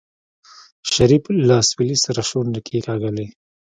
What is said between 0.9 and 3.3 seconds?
شريف له اسويلي سره شونډې کېکاږلې.